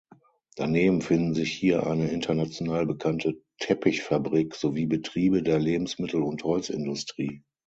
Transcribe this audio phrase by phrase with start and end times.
[0.55, 7.43] Daneben finden sich hier eine international bekannte Teppichfabrik, sowie Betriebe der Lebensmittel- und Holzindustrie.